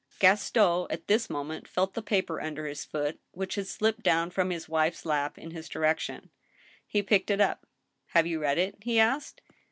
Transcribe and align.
Gaston 0.17 0.87
at 0.89 1.05
this 1.07 1.29
moment 1.29 1.67
felt 1.67 1.93
the 1.93 2.01
paper 2.01 2.41
under 2.41 2.65
his 2.65 2.83
foot, 2.83 3.19
which 3.33 3.53
had 3.53 3.67
slipped 3.67 4.01
down 4.01 4.31
from 4.31 4.49
his 4.49 4.67
wife's 4.67 5.05
lap 5.05 5.37
in 5.37 5.51
his 5.51 5.69
direction. 5.69 6.31
He 6.87 7.03
picked 7.03 7.29
it 7.29 7.39
up." 7.39 7.67
Have 8.15 8.25
you 8.25 8.39
read 8.39 8.57
it?" 8.57 8.77
he 8.83 8.99
asked. 8.99 9.41